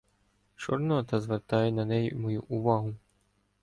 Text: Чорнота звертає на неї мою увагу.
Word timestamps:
Чорнота 0.55 1.19
звертає 1.19 1.71
на 1.71 1.85
неї 1.85 2.13
мою 2.13 2.43
увагу. 2.47 2.95